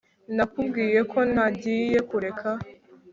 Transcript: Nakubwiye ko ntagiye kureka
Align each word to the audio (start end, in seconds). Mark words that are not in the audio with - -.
Nakubwiye 0.35 0.99
ko 1.11 1.19
ntagiye 1.31 1.99
kureka 2.09 2.49